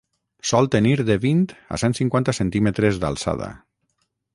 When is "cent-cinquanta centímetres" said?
1.85-3.03